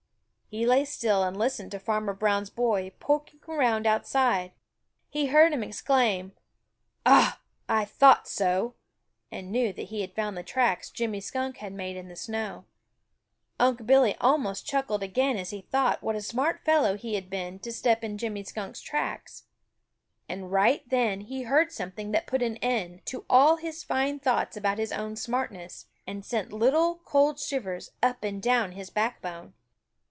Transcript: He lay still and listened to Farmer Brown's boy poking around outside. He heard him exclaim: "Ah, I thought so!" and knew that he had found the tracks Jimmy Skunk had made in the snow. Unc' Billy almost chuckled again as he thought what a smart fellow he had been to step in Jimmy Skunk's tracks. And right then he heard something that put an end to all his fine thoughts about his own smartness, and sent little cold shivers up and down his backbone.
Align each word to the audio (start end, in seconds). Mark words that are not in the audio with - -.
He 0.53 0.65
lay 0.65 0.83
still 0.83 1.23
and 1.23 1.37
listened 1.39 1.71
to 1.71 1.79
Farmer 1.79 2.13
Brown's 2.13 2.49
boy 2.49 2.91
poking 2.99 3.39
around 3.47 3.87
outside. 3.87 4.51
He 5.09 5.27
heard 5.27 5.53
him 5.53 5.63
exclaim: 5.63 6.33
"Ah, 7.05 7.39
I 7.69 7.85
thought 7.85 8.27
so!" 8.27 8.75
and 9.31 9.49
knew 9.49 9.71
that 9.71 9.83
he 9.83 10.01
had 10.01 10.13
found 10.13 10.35
the 10.35 10.43
tracks 10.43 10.89
Jimmy 10.91 11.21
Skunk 11.21 11.59
had 11.59 11.71
made 11.71 11.95
in 11.95 12.09
the 12.09 12.17
snow. 12.17 12.65
Unc' 13.61 13.85
Billy 13.85 14.13
almost 14.19 14.65
chuckled 14.65 15.01
again 15.03 15.37
as 15.37 15.51
he 15.51 15.61
thought 15.61 16.03
what 16.03 16.17
a 16.17 16.21
smart 16.21 16.65
fellow 16.65 16.97
he 16.97 17.15
had 17.15 17.29
been 17.29 17.57
to 17.59 17.71
step 17.71 18.03
in 18.03 18.17
Jimmy 18.17 18.43
Skunk's 18.43 18.81
tracks. 18.81 19.45
And 20.27 20.51
right 20.51 20.83
then 20.89 21.21
he 21.21 21.43
heard 21.43 21.71
something 21.71 22.11
that 22.11 22.27
put 22.27 22.41
an 22.43 22.57
end 22.57 23.05
to 23.05 23.23
all 23.29 23.55
his 23.55 23.85
fine 23.85 24.19
thoughts 24.19 24.57
about 24.57 24.79
his 24.79 24.91
own 24.91 25.15
smartness, 25.15 25.85
and 26.05 26.25
sent 26.25 26.51
little 26.51 26.95
cold 27.05 27.39
shivers 27.39 27.91
up 28.03 28.25
and 28.25 28.43
down 28.43 28.73
his 28.73 28.89
backbone. 28.89 29.53